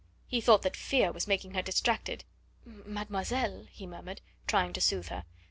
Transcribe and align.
He 0.25 0.41
thought 0.41 0.63
that 0.63 0.75
fear 0.75 1.11
was 1.11 1.27
making 1.27 1.53
her 1.53 1.61
distracted. 1.61 2.23
"Mademoiselle" 2.65 3.67
he 3.71 3.85
murmured, 3.85 4.19
trying 4.47 4.73
to 4.73 4.81
soothe 4.81 5.09
her. 5.09 5.25